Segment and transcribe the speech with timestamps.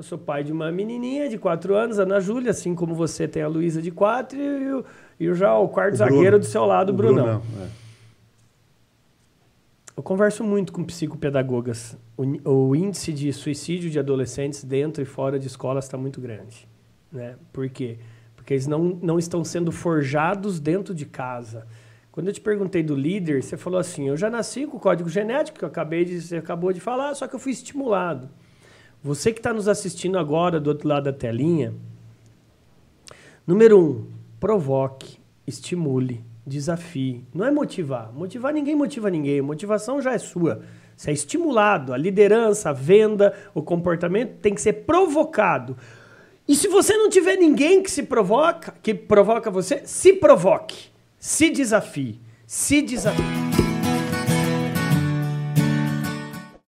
[0.00, 3.42] Eu sou pai de uma menininha de 4 anos, Ana Júlia, assim como você tem
[3.42, 4.84] a Luísa de 4 e, o-
[5.20, 6.38] e o já o quarto O zagueiro Bruno.
[6.38, 7.22] do seu lado, o Brunão.
[7.40, 7.68] Brunão, é.
[9.94, 11.98] Eu converso muito com psicopedagogas.
[12.16, 16.66] O, o índice de suicídio de adolescentes dentro e fora de escolas está muito grande.
[17.12, 17.34] Né?
[17.52, 17.98] Por quê?
[18.34, 21.66] Porque eles não, não estão sendo forjados dentro de casa.
[22.10, 25.10] Quando eu te perguntei do líder, você falou assim: eu já nasci com o código
[25.10, 28.30] genético, que eu acabei de, você acabou de falar, só que eu fui estimulado.
[29.02, 31.72] Você que está nos assistindo agora do outro lado da telinha,
[33.46, 34.06] número um,
[34.38, 37.24] provoque, estimule, desafie.
[37.34, 38.12] Não é motivar.
[38.12, 39.40] Motivar ninguém motiva ninguém.
[39.40, 40.62] Motivação já é sua.
[40.96, 41.94] Você é estimulado.
[41.94, 45.76] A liderança, a venda, o comportamento tem que ser provocado.
[46.46, 50.90] E se você não tiver ninguém que se provoca, que provoca você, se provoque.
[51.18, 52.20] Se desafie.
[52.46, 53.49] Se desafie.